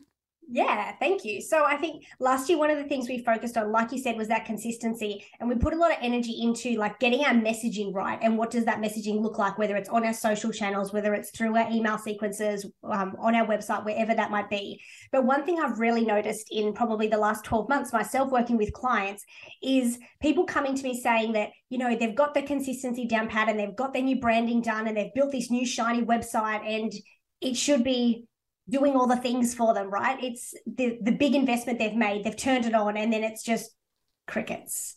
Yeah, 0.55 0.93
thank 1.01 1.25
you. 1.25 1.41
So 1.41 1.65
I 1.65 1.79
think 1.79 2.05
last 2.21 2.47
year, 2.51 2.59
one 2.59 2.69
of 2.69 2.77
the 2.77 2.85
things 2.85 3.09
we 3.09 3.25
focused 3.25 3.57
on, 3.57 3.73
like 3.73 3.91
you 3.91 3.97
said, 3.97 4.19
was 4.19 4.29
that 4.29 4.45
consistency. 4.45 5.25
And 5.41 5.49
we 5.49 5.55
put 5.55 5.73
a 5.73 5.79
lot 5.79 5.91
of 5.91 5.97
energy 6.03 6.43
into 6.43 6.77
like 6.77 6.99
getting 6.99 7.25
our 7.25 7.33
messaging 7.33 7.95
right. 7.95 8.19
And 8.21 8.37
what 8.37 8.51
does 8.51 8.67
that 8.67 8.77
messaging 8.77 9.23
look 9.23 9.39
like, 9.39 9.57
whether 9.57 9.77
it's 9.77 9.89
on 9.89 10.05
our 10.05 10.13
social 10.13 10.53
channels, 10.53 10.93
whether 10.93 11.15
it's 11.15 11.31
through 11.31 11.57
our 11.57 11.71
email 11.71 11.97
sequences, 11.97 12.67
um, 12.85 13.17
on 13.19 13.35
our 13.35 13.47
website, 13.47 13.83
wherever 13.87 14.15
that 14.15 14.31
might 14.31 14.51
be. 14.51 14.79
But 15.11 15.25
one 15.25 15.47
thing 15.47 15.59
I've 15.59 15.81
really 15.81 16.05
noticed 16.05 16.49
in 16.51 16.75
probably 16.75 17.09
the 17.09 17.17
last 17.17 17.47
12 17.47 17.71
months, 17.71 17.91
myself 17.91 18.31
working 18.31 18.59
with 18.59 18.75
clients, 18.75 19.25
is 19.63 19.99
people 20.21 20.45
coming 20.45 20.75
to 20.75 20.83
me 20.83 21.01
saying 21.01 21.33
that, 21.33 21.49
you 21.71 21.79
know, 21.79 21.97
they've 21.97 22.15
got 22.15 22.35
the 22.35 22.43
consistency 22.43 23.07
down 23.07 23.27
pat 23.27 23.49
and 23.49 23.59
they've 23.59 23.75
got 23.75 23.95
their 23.95 24.03
new 24.03 24.21
branding 24.21 24.61
done 24.61 24.87
and 24.87 24.99
they've 24.99 25.15
built 25.15 25.33
this 25.33 25.51
new 25.51 25.65
shiny 25.65 26.03
website 26.03 26.61
and 26.67 26.93
it 27.41 27.57
should 27.57 27.83
be 27.83 28.27
doing 28.73 28.97
all 28.97 29.07
the 29.07 29.17
things 29.17 29.55
for 29.55 29.75
them, 29.75 29.91
right? 29.91 30.23
It's 30.25 30.55
the 30.67 30.99
the 31.03 31.13
big 31.13 31.35
investment 31.35 31.79
they've 31.79 31.95
made, 31.95 32.25
they've 32.25 32.37
turned 32.37 32.65
it 32.65 32.75
on, 32.75 32.97
and 32.97 33.13
then 33.13 33.23
it's 33.23 33.45
just 33.45 33.71
crickets. 34.27 34.97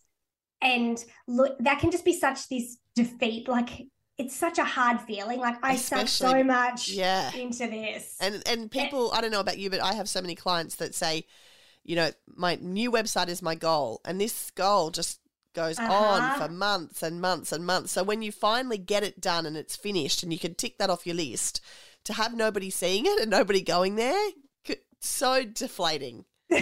And 0.61 1.03
look, 1.27 1.59
that 1.59 1.79
can 1.79 1.91
just 1.91 2.05
be 2.05 2.13
such 2.13 2.49
this 2.49 2.77
defeat. 2.95 3.47
Like 3.47 3.69
it's 4.17 4.35
such 4.35 4.57
a 4.57 4.63
hard 4.63 5.01
feeling. 5.01 5.39
Like 5.39 5.57
I 5.61 5.73
Especially, 5.73 6.07
suck 6.07 6.31
so 6.31 6.43
much 6.43 6.89
yeah. 6.89 7.31
into 7.35 7.67
this. 7.67 8.15
And 8.19 8.41
and 8.47 8.71
people, 8.71 9.11
I 9.13 9.21
don't 9.21 9.31
know 9.31 9.41
about 9.41 9.59
you, 9.59 9.69
but 9.69 9.83
I 9.83 9.93
have 9.93 10.09
so 10.09 10.21
many 10.21 10.35
clients 10.35 10.77
that 10.77 10.95
say, 10.95 11.25
you 11.83 11.95
know, 11.95 12.11
my 12.33 12.57
new 12.61 12.91
website 12.91 13.27
is 13.27 13.41
my 13.41 13.55
goal, 13.55 14.01
and 14.05 14.19
this 14.19 14.51
goal 14.51 14.89
just 14.89 15.19
goes 15.53 15.79
uh-huh. 15.79 15.93
on 15.93 16.39
for 16.39 16.53
months 16.53 17.01
and 17.03 17.21
months 17.21 17.51
and 17.51 17.65
months. 17.65 17.91
So 17.91 18.03
when 18.03 18.21
you 18.21 18.31
finally 18.31 18.77
get 18.77 19.03
it 19.03 19.21
done 19.21 19.45
and 19.45 19.57
it's 19.57 19.75
finished, 19.75 20.23
and 20.23 20.31
you 20.31 20.39
can 20.39 20.55
tick 20.55 20.77
that 20.79 20.89
off 20.89 21.05
your 21.05 21.15
list, 21.15 21.61
to 22.05 22.13
have 22.13 22.35
nobody 22.35 22.69
seeing 22.69 23.05
it 23.05 23.19
and 23.19 23.29
nobody 23.29 23.61
going 23.61 23.95
there, 23.95 24.29
so 24.99 25.43
deflating. 25.43 26.25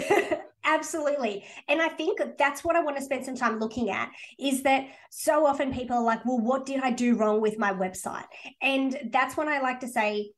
Absolutely. 0.65 1.43
And 1.67 1.81
I 1.81 1.89
think 1.89 2.19
that's 2.37 2.63
what 2.63 2.75
I 2.75 2.81
want 2.81 2.97
to 2.97 3.03
spend 3.03 3.25
some 3.25 3.35
time 3.35 3.59
looking 3.59 3.89
at 3.89 4.09
is 4.39 4.63
that 4.63 4.87
so 5.11 5.45
often 5.45 5.73
people 5.73 5.97
are 5.97 6.03
like, 6.03 6.25
well, 6.25 6.39
what 6.39 6.65
did 6.65 6.81
I 6.81 6.91
do 6.91 7.15
wrong 7.15 7.41
with 7.41 7.59
my 7.59 7.73
website? 7.73 8.25
And 8.61 9.09
that's 9.11 9.35
when 9.35 9.49
I 9.49 9.59
like 9.59 9.81
to 9.81 9.87
say, 9.87 10.31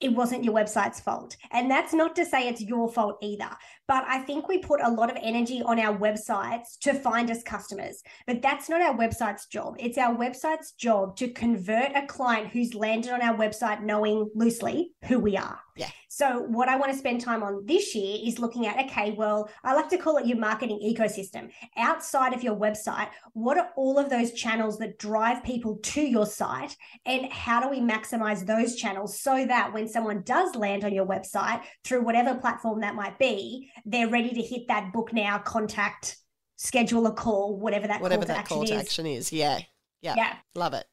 it 0.00 0.14
wasn't 0.14 0.44
your 0.44 0.54
website's 0.54 1.00
fault. 1.00 1.36
And 1.50 1.70
that's 1.70 1.92
not 1.92 2.16
to 2.16 2.24
say 2.24 2.48
it's 2.48 2.60
your 2.60 2.90
fault 2.90 3.18
either. 3.22 3.50
But 3.86 4.04
I 4.06 4.18
think 4.20 4.48
we 4.48 4.58
put 4.58 4.80
a 4.82 4.90
lot 4.90 5.10
of 5.10 5.18
energy 5.22 5.62
on 5.62 5.78
our 5.78 5.96
websites 5.96 6.78
to 6.80 6.94
find 6.94 7.30
us 7.30 7.42
customers. 7.42 8.02
But 8.26 8.42
that's 8.42 8.68
not 8.68 8.80
our 8.80 8.96
website's 8.96 9.46
job. 9.46 9.76
It's 9.78 9.98
our 9.98 10.14
website's 10.14 10.72
job 10.72 11.16
to 11.16 11.28
convert 11.28 11.96
a 11.96 12.06
client 12.06 12.48
who's 12.48 12.74
landed 12.74 13.12
on 13.12 13.22
our 13.22 13.36
website 13.36 13.82
knowing 13.82 14.30
loosely 14.34 14.92
who 15.04 15.18
we 15.18 15.36
are. 15.36 15.58
Yeah. 15.80 15.90
So, 16.08 16.40
what 16.42 16.68
I 16.68 16.76
want 16.76 16.92
to 16.92 16.98
spend 16.98 17.22
time 17.22 17.42
on 17.42 17.64
this 17.64 17.94
year 17.94 18.18
is 18.22 18.38
looking 18.38 18.66
at 18.66 18.78
okay, 18.86 19.12
well, 19.12 19.48
I 19.64 19.74
like 19.74 19.88
to 19.90 19.96
call 19.98 20.18
it 20.18 20.26
your 20.26 20.36
marketing 20.36 20.78
ecosystem. 20.84 21.50
Outside 21.78 22.34
of 22.34 22.42
your 22.42 22.54
website, 22.54 23.08
what 23.32 23.56
are 23.56 23.70
all 23.76 23.98
of 23.98 24.10
those 24.10 24.32
channels 24.32 24.78
that 24.78 24.98
drive 24.98 25.42
people 25.42 25.76
to 25.76 26.02
your 26.02 26.26
site? 26.26 26.76
And 27.06 27.32
how 27.32 27.62
do 27.62 27.70
we 27.70 27.80
maximize 27.80 28.44
those 28.44 28.76
channels 28.76 29.18
so 29.18 29.46
that 29.46 29.72
when 29.72 29.88
someone 29.88 30.22
does 30.22 30.54
land 30.54 30.84
on 30.84 30.92
your 30.92 31.06
website 31.06 31.62
through 31.84 32.04
whatever 32.04 32.34
platform 32.34 32.80
that 32.80 32.94
might 32.94 33.18
be, 33.18 33.70
they're 33.86 34.08
ready 34.10 34.30
to 34.30 34.42
hit 34.42 34.68
that 34.68 34.92
book 34.92 35.14
now, 35.14 35.38
contact, 35.38 36.18
schedule 36.56 37.06
a 37.06 37.12
call, 37.12 37.58
whatever 37.58 37.86
that 37.86 38.02
Whatever 38.02 38.26
call 38.26 38.26
to 38.26 38.32
that 38.32 38.38
action 38.40 38.56
call 38.56 38.66
to 38.66 38.74
is. 38.74 38.80
action 38.80 39.06
is. 39.06 39.32
Yeah. 39.32 39.60
Yeah. 40.02 40.14
Yeah. 40.16 40.36
Love 40.54 40.74
it. 40.74 40.86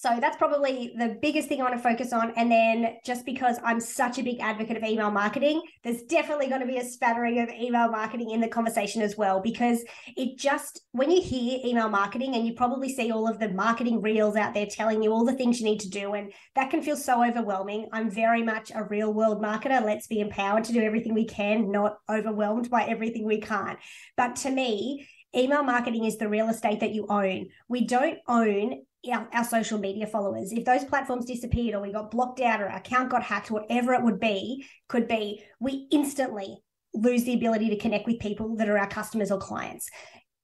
So 0.00 0.16
that's 0.20 0.36
probably 0.36 0.94
the 0.96 1.18
biggest 1.20 1.48
thing 1.48 1.60
I 1.60 1.64
want 1.64 1.74
to 1.74 1.82
focus 1.82 2.12
on. 2.12 2.32
And 2.36 2.52
then 2.52 2.98
just 3.04 3.26
because 3.26 3.56
I'm 3.64 3.80
such 3.80 4.16
a 4.20 4.22
big 4.22 4.38
advocate 4.38 4.76
of 4.76 4.84
email 4.84 5.10
marketing, 5.10 5.60
there's 5.82 6.02
definitely 6.02 6.46
going 6.46 6.60
to 6.60 6.68
be 6.68 6.76
a 6.76 6.84
spattering 6.84 7.40
of 7.40 7.48
email 7.48 7.90
marketing 7.90 8.30
in 8.30 8.40
the 8.40 8.46
conversation 8.46 9.02
as 9.02 9.16
well. 9.16 9.40
Because 9.40 9.82
it 10.16 10.38
just, 10.38 10.82
when 10.92 11.10
you 11.10 11.20
hear 11.20 11.58
email 11.64 11.88
marketing 11.88 12.36
and 12.36 12.46
you 12.46 12.54
probably 12.54 12.94
see 12.94 13.10
all 13.10 13.26
of 13.28 13.40
the 13.40 13.48
marketing 13.48 14.00
reels 14.00 14.36
out 14.36 14.54
there 14.54 14.66
telling 14.66 15.02
you 15.02 15.10
all 15.10 15.24
the 15.24 15.34
things 15.34 15.58
you 15.58 15.66
need 15.66 15.80
to 15.80 15.90
do, 15.90 16.12
and 16.12 16.32
that 16.54 16.70
can 16.70 16.80
feel 16.80 16.96
so 16.96 17.24
overwhelming. 17.24 17.88
I'm 17.92 18.08
very 18.08 18.44
much 18.44 18.70
a 18.72 18.84
real 18.84 19.12
world 19.12 19.42
marketer. 19.42 19.84
Let's 19.84 20.06
be 20.06 20.20
empowered 20.20 20.62
to 20.64 20.72
do 20.72 20.80
everything 20.80 21.12
we 21.12 21.26
can, 21.26 21.72
not 21.72 21.98
overwhelmed 22.08 22.70
by 22.70 22.84
everything 22.84 23.24
we 23.24 23.40
can't. 23.40 23.80
But 24.16 24.36
to 24.36 24.50
me, 24.52 25.08
email 25.34 25.64
marketing 25.64 26.04
is 26.04 26.18
the 26.18 26.28
real 26.28 26.48
estate 26.50 26.78
that 26.80 26.94
you 26.94 27.08
own. 27.10 27.48
We 27.68 27.84
don't 27.84 28.18
own 28.28 28.82
our, 29.12 29.28
our, 29.32 29.44
social 29.44 29.78
media 29.78 30.06
followers. 30.06 30.52
If 30.52 30.64
those 30.64 30.84
platforms 30.84 31.24
disappeared 31.24 31.74
or 31.74 31.80
we 31.80 31.92
got 31.92 32.10
blocked 32.10 32.40
out 32.40 32.60
or 32.60 32.68
our 32.68 32.78
account 32.78 33.10
got 33.10 33.22
hacked, 33.22 33.50
whatever 33.50 33.94
it 33.94 34.02
would 34.02 34.20
be, 34.20 34.64
could 34.88 35.08
be, 35.08 35.44
we 35.60 35.86
instantly 35.90 36.58
lose 36.94 37.24
the 37.24 37.34
ability 37.34 37.70
to 37.70 37.78
connect 37.78 38.06
with 38.06 38.18
people 38.18 38.56
that 38.56 38.68
are 38.68 38.78
our 38.78 38.88
customers 38.88 39.30
or 39.30 39.38
clients. 39.38 39.88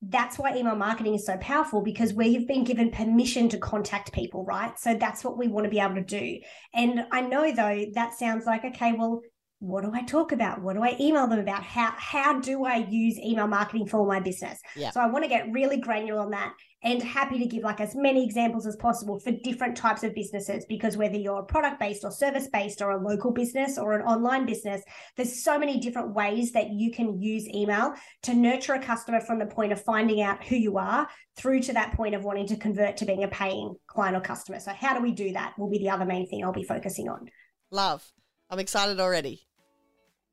That's 0.02 0.38
why 0.38 0.54
email 0.54 0.76
marketing 0.76 1.14
is 1.14 1.24
so 1.24 1.36
powerful 1.38 1.82
because 1.82 2.12
we've 2.12 2.46
been 2.46 2.64
given 2.64 2.90
permission 2.90 3.48
to 3.48 3.58
contact 3.58 4.12
people, 4.12 4.44
right? 4.44 4.78
So 4.78 4.94
that's 4.94 5.24
what 5.24 5.38
we 5.38 5.48
want 5.48 5.64
to 5.64 5.70
be 5.70 5.80
able 5.80 5.94
to 5.94 6.02
do. 6.02 6.38
And 6.74 7.06
I 7.10 7.22
know 7.22 7.50
though 7.52 7.86
that 7.94 8.14
sounds 8.14 8.44
like, 8.44 8.64
okay, 8.64 8.92
well, 8.92 9.22
what 9.66 9.84
do 9.84 9.90
I 9.94 10.02
talk 10.02 10.32
about? 10.32 10.60
What 10.60 10.74
do 10.76 10.82
I 10.82 10.96
email 11.00 11.26
them 11.26 11.38
about? 11.38 11.62
How 11.62 11.92
how 11.96 12.40
do 12.40 12.64
I 12.64 12.76
use 12.76 13.18
email 13.18 13.46
marketing 13.46 13.86
for 13.86 14.06
my 14.06 14.20
business? 14.20 14.60
Yeah. 14.76 14.90
So 14.90 15.00
I 15.00 15.06
want 15.06 15.24
to 15.24 15.28
get 15.28 15.50
really 15.52 15.78
granular 15.78 16.20
on 16.20 16.30
that 16.30 16.52
and 16.84 17.02
happy 17.02 17.38
to 17.38 17.46
give 17.46 17.62
like 17.62 17.80
as 17.80 17.94
many 17.96 18.22
examples 18.22 18.66
as 18.66 18.76
possible 18.76 19.18
for 19.18 19.32
different 19.32 19.74
types 19.76 20.02
of 20.02 20.14
businesses 20.14 20.66
because 20.68 20.96
whether 20.96 21.16
you're 21.16 21.40
a 21.40 21.44
product 21.44 21.80
based 21.80 22.04
or 22.04 22.10
service 22.10 22.46
based 22.52 22.82
or 22.82 22.90
a 22.90 23.02
local 23.02 23.32
business 23.32 23.78
or 23.78 23.94
an 23.94 24.02
online 24.02 24.44
business 24.44 24.82
there's 25.16 25.42
so 25.42 25.58
many 25.58 25.80
different 25.80 26.14
ways 26.14 26.52
that 26.52 26.70
you 26.70 26.92
can 26.92 27.20
use 27.20 27.48
email 27.48 27.94
to 28.22 28.34
nurture 28.34 28.74
a 28.74 28.78
customer 28.78 29.20
from 29.20 29.38
the 29.38 29.46
point 29.46 29.72
of 29.72 29.82
finding 29.82 30.20
out 30.20 30.44
who 30.44 30.56
you 30.56 30.76
are 30.76 31.08
through 31.36 31.60
to 31.60 31.72
that 31.72 31.92
point 31.94 32.14
of 32.14 32.22
wanting 32.22 32.46
to 32.46 32.56
convert 32.56 32.96
to 32.96 33.06
being 33.06 33.24
a 33.24 33.28
paying 33.28 33.74
client 33.86 34.16
or 34.16 34.20
customer 34.20 34.60
so 34.60 34.70
how 34.72 34.94
do 34.94 35.02
we 35.02 35.10
do 35.10 35.32
that 35.32 35.58
will 35.58 35.70
be 35.70 35.78
the 35.78 35.90
other 35.90 36.04
main 36.04 36.28
thing 36.28 36.44
I'll 36.44 36.52
be 36.52 36.64
focusing 36.64 37.08
on 37.08 37.30
love 37.70 38.04
I'm 38.50 38.58
excited 38.58 39.00
already 39.00 39.46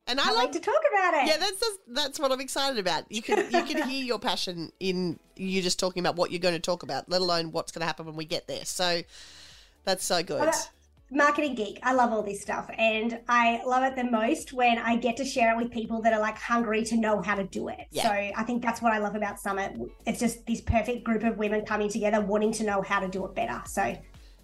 and 0.06 0.18
I, 0.18 0.24
I 0.24 0.26
love 0.28 0.36
like 0.36 0.52
to 0.52 0.60
talk 0.60 0.80
about 0.92 1.14
it. 1.22 1.28
Yeah, 1.28 1.36
that's 1.38 1.60
just, 1.60 1.78
that's 1.88 2.18
what 2.18 2.32
I'm 2.32 2.40
excited 2.40 2.78
about. 2.78 3.04
You 3.10 3.22
can 3.22 3.50
you 3.50 3.62
can 3.62 3.88
hear 3.88 4.04
your 4.04 4.18
passion 4.18 4.72
in 4.80 5.18
you 5.36 5.62
just 5.62 5.78
talking 5.78 6.00
about 6.00 6.16
what 6.16 6.30
you're 6.30 6.40
going 6.40 6.54
to 6.54 6.60
talk 6.60 6.82
about, 6.82 7.08
let 7.08 7.20
alone 7.20 7.52
what's 7.52 7.72
going 7.72 7.80
to 7.80 7.86
happen 7.86 8.06
when 8.06 8.16
we 8.16 8.24
get 8.24 8.46
there. 8.48 8.64
So 8.64 9.02
that's 9.84 10.04
so 10.04 10.22
good. 10.22 10.52
Marketing 11.14 11.54
geek. 11.54 11.78
I 11.82 11.92
love 11.92 12.10
all 12.10 12.22
this 12.22 12.40
stuff. 12.40 12.70
And 12.78 13.20
I 13.28 13.62
love 13.66 13.82
it 13.82 13.96
the 13.96 14.10
most 14.10 14.54
when 14.54 14.78
I 14.78 14.96
get 14.96 15.18
to 15.18 15.26
share 15.26 15.52
it 15.52 15.62
with 15.62 15.70
people 15.70 16.00
that 16.02 16.14
are 16.14 16.20
like 16.20 16.38
hungry 16.38 16.82
to 16.84 16.96
know 16.96 17.20
how 17.20 17.34
to 17.34 17.44
do 17.44 17.68
it. 17.68 17.86
Yeah. 17.90 18.04
So 18.04 18.10
I 18.10 18.42
think 18.44 18.62
that's 18.62 18.80
what 18.80 18.92
I 18.92 18.98
love 18.98 19.14
about 19.14 19.38
Summit. 19.38 19.76
It's 20.06 20.18
just 20.18 20.46
this 20.46 20.62
perfect 20.62 21.04
group 21.04 21.22
of 21.22 21.36
women 21.36 21.66
coming 21.66 21.90
together 21.90 22.22
wanting 22.22 22.52
to 22.52 22.64
know 22.64 22.80
how 22.80 22.98
to 23.00 23.08
do 23.08 23.26
it 23.26 23.34
better. 23.34 23.60
So 23.66 23.94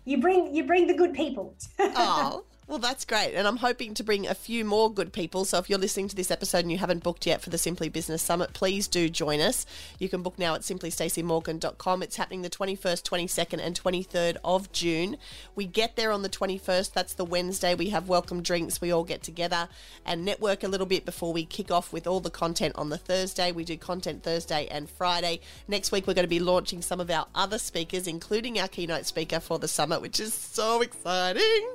you 0.04 0.18
bring 0.18 0.54
you 0.54 0.64
bring 0.64 0.86
the 0.86 0.94
good 0.94 1.14
people. 1.14 1.54
oh, 1.78 2.44
well, 2.68 2.78
that's 2.78 3.06
great. 3.06 3.32
And 3.34 3.48
I'm 3.48 3.56
hoping 3.56 3.94
to 3.94 4.04
bring 4.04 4.26
a 4.26 4.34
few 4.34 4.62
more 4.62 4.92
good 4.92 5.10
people. 5.10 5.46
So 5.46 5.56
if 5.56 5.70
you're 5.70 5.78
listening 5.78 6.08
to 6.08 6.16
this 6.16 6.30
episode 6.30 6.58
and 6.58 6.70
you 6.70 6.76
haven't 6.76 7.02
booked 7.02 7.25
yet 7.25 7.40
for 7.40 7.48
the 7.48 7.56
Simply 7.56 7.88
Business 7.88 8.20
Summit, 8.20 8.52
please 8.52 8.87
do 8.87 9.08
join 9.08 9.40
us. 9.40 9.64
You 9.98 10.10
can 10.10 10.22
book 10.22 10.38
now 10.38 10.54
at 10.54 10.60
simplystacymorgan.com. 10.60 12.02
It's 12.02 12.16
happening 12.16 12.42
the 12.42 12.50
21st, 12.50 13.02
22nd, 13.02 13.60
and 13.64 13.80
23rd 13.80 14.37
of 14.44 14.70
June. 14.70 15.16
We 15.54 15.64
get 15.64 15.96
there 15.96 16.12
on 16.12 16.20
the 16.20 16.28
21st. 16.28 16.92
That's 16.92 17.14
the 17.14 17.25
Wednesday. 17.25 17.75
We 17.75 17.88
have 17.88 18.06
welcome 18.06 18.42
drinks. 18.42 18.82
We 18.82 18.92
all 18.92 19.04
get 19.04 19.22
together 19.22 19.70
and 20.04 20.22
network 20.26 20.62
a 20.62 20.68
little 20.68 20.87
bit 20.87 21.06
before 21.06 21.32
we 21.32 21.46
kick 21.46 21.70
off 21.70 21.90
with 21.90 22.06
all 22.06 22.20
the 22.20 22.30
content 22.30 22.76
on 22.76 22.90
the 22.90 22.98
Thursday. 22.98 23.50
We 23.50 23.64
do 23.64 23.78
content 23.78 24.22
Thursday 24.22 24.68
and 24.70 24.90
Friday. 24.90 25.40
Next 25.68 25.90
week, 25.90 26.06
we're 26.06 26.12
going 26.12 26.25
to 26.25 26.28
be 26.28 26.38
launching 26.38 26.82
some 26.82 27.00
of 27.00 27.10
our 27.10 27.28
other 27.34 27.58
speakers, 27.58 28.06
including 28.06 28.60
our 28.60 28.68
keynote 28.68 29.06
speaker 29.06 29.40
for 29.40 29.58
the 29.58 29.68
summit, 29.68 30.02
which 30.02 30.20
is 30.20 30.34
so 30.34 30.82
exciting. 30.82 31.66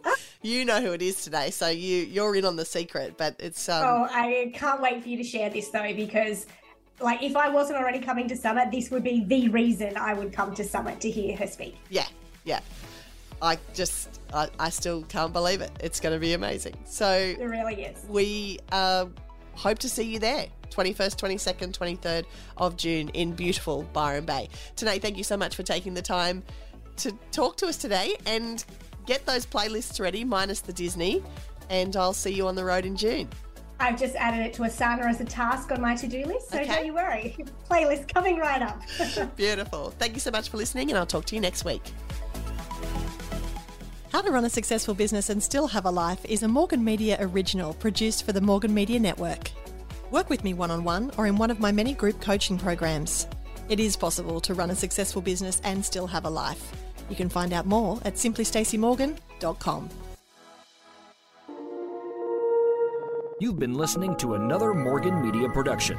You 0.43 0.65
know 0.65 0.81
who 0.81 0.91
it 0.91 1.01
is 1.01 1.23
today, 1.23 1.51
so 1.51 1.69
you 1.69 2.03
you're 2.03 2.35
in 2.35 2.43
on 2.43 2.57
the 2.57 2.65
secret. 2.65 3.17
But 3.17 3.35
it's 3.39 3.69
um, 3.69 3.83
oh, 3.85 4.07
I 4.11 4.51
can't 4.53 4.81
wait 4.81 5.01
for 5.01 5.07
you 5.07 5.15
to 5.17 5.23
share 5.23 5.49
this 5.49 5.69
though, 5.69 5.93
because 5.95 6.45
like 6.99 7.23
if 7.23 7.37
I 7.37 7.49
wasn't 7.49 7.79
already 7.79 7.99
coming 7.99 8.27
to 8.27 8.35
Summit, 8.35 8.69
this 8.69 8.91
would 8.91 9.03
be 9.03 9.23
the 9.23 9.47
reason 9.49 9.95
I 9.95 10.13
would 10.13 10.33
come 10.33 10.53
to 10.55 10.63
Summit 10.63 10.99
to 10.99 11.09
hear 11.09 11.37
her 11.37 11.47
speak. 11.47 11.77
Yeah, 11.89 12.07
yeah. 12.43 12.59
I 13.41 13.57
just 13.73 14.21
I, 14.33 14.49
I 14.59 14.69
still 14.69 15.03
can't 15.03 15.31
believe 15.31 15.61
it. 15.61 15.71
It's 15.79 16.01
going 16.01 16.13
to 16.13 16.19
be 16.19 16.33
amazing. 16.33 16.75
So 16.85 17.09
it 17.09 17.39
really 17.39 17.83
is. 17.83 18.05
We 18.09 18.59
uh, 18.71 19.05
hope 19.55 19.79
to 19.79 19.89
see 19.89 20.03
you 20.03 20.19
there. 20.19 20.47
21st, 20.71 21.15
22nd, 21.17 21.97
23rd 21.99 22.25
of 22.57 22.75
June 22.77 23.09
in 23.09 23.33
beautiful 23.33 23.83
Byron 23.93 24.25
Bay. 24.25 24.49
Tahnee, 24.75 24.99
thank 24.99 25.17
you 25.17 25.23
so 25.23 25.37
much 25.37 25.55
for 25.55 25.61
taking 25.61 25.93
the 25.93 26.01
time 26.01 26.41
to 26.97 27.11
talk 27.31 27.57
to 27.57 27.67
us 27.67 27.77
today 27.77 28.15
and 28.25 28.65
get 29.05 29.25
those 29.25 29.45
playlists 29.45 29.99
ready, 29.99 30.23
minus 30.23 30.61
the 30.61 30.73
Disney, 30.73 31.23
and 31.69 31.95
I'll 31.95 32.13
see 32.13 32.31
you 32.33 32.47
on 32.47 32.55
the 32.55 32.63
road 32.65 32.85
in 32.85 32.95
June. 32.95 33.27
I've 33.79 33.99
just 33.99 34.15
added 34.15 34.45
it 34.45 34.53
to 34.55 34.61
Asana 34.61 35.03
as 35.09 35.19
a 35.19 35.25
task 35.25 35.71
on 35.71 35.81
my 35.81 35.95
to 35.95 36.07
do 36.07 36.23
list, 36.25 36.49
so 36.51 36.59
Okay. 36.59 36.67
don't 36.67 36.85
you 36.85 36.93
worry. 36.93 37.35
Playlist 37.69 38.13
coming 38.13 38.37
right 38.37 38.61
up. 38.61 38.81
Beautiful. 39.35 39.91
Thank 39.99 40.13
you 40.13 40.19
so 40.19 40.31
much 40.31 40.49
for 40.49 40.57
listening, 40.57 40.89
and 40.89 40.97
I'll 40.97 41.05
talk 41.05 41.25
to 41.25 41.35
you 41.35 41.41
next 41.41 41.65
week. 41.65 41.81
How 44.11 44.21
to 44.21 44.31
Run 44.31 44.45
a 44.45 44.49
Successful 44.49 44.93
Business 44.93 45.29
and 45.29 45.41
Still 45.41 45.65
Have 45.67 45.85
a 45.85 45.91
Life 45.91 46.23
is 46.25 46.43
a 46.43 46.47
Morgan 46.47 46.83
Media 46.83 47.17
original 47.19 47.73
produced 47.73 48.25
for 48.25 48.31
the 48.31 48.41
Morgan 48.41 48.71
Media 48.73 48.99
Network. 48.99 49.49
Work 50.11 50.29
with 50.29 50.43
me 50.43 50.53
one 50.53 50.69
on 50.69 50.83
one 50.83 51.11
or 51.17 51.25
in 51.25 51.35
one 51.35 51.49
of 51.49 51.59
my 51.59 51.71
many 51.71 51.93
group 51.95 52.21
coaching 52.21 52.59
programs. 52.59 53.27
It 53.69 53.79
is 53.79 53.95
possible 53.97 54.39
to 54.41 54.53
run 54.53 54.69
a 54.69 54.75
successful 54.75 55.21
business 55.21 55.59
and 55.63 55.83
still 55.83 56.05
have 56.05 56.25
a 56.25 56.29
life. 56.29 56.71
You 57.09 57.15
can 57.15 57.29
find 57.29 57.53
out 57.53 57.65
more 57.65 57.99
at 58.05 58.15
simplystacymorgan.com. 58.15 59.89
You've 63.39 63.59
been 63.59 63.73
listening 63.73 64.15
to 64.17 64.35
another 64.35 64.73
Morgan 64.73 65.21
Media 65.21 65.49
production. 65.49 65.97